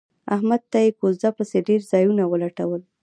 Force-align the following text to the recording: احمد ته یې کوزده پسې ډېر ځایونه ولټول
احمد 0.35 0.61
ته 0.71 0.77
یې 0.85 0.89
کوزده 0.99 1.29
پسې 1.37 1.57
ډېر 1.67 1.81
ځایونه 1.91 2.23
ولټول 2.27 2.81